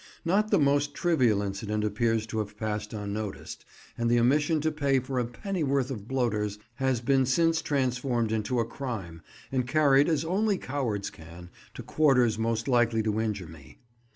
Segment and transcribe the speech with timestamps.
[0.25, 3.65] Not the most trivial incident appears to have passed unnoticed,
[3.95, 8.59] and the omission to pay for a pennyworth of bloaters has been since transformed into
[8.59, 13.77] a crime, and carried, as only cowards can, to quarters most likely to injure me.